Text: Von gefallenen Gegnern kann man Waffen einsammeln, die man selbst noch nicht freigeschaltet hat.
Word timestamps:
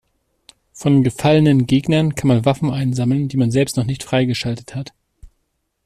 Von 0.73 1.03
gefallenen 1.03 1.67
Gegnern 1.67 2.15
kann 2.15 2.27
man 2.27 2.43
Waffen 2.43 2.71
einsammeln, 2.71 3.27
die 3.27 3.37
man 3.37 3.51
selbst 3.51 3.77
noch 3.77 3.83
nicht 3.85 4.01
freigeschaltet 4.01 4.73
hat. 4.73 4.93